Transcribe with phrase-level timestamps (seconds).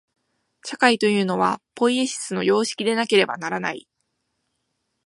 [0.65, 3.87] 社会というのは、ポイエシスの様式でなければならない。